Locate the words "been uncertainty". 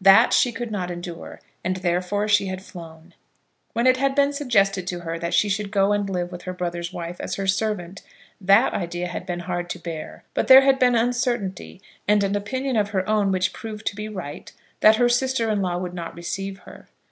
10.78-11.82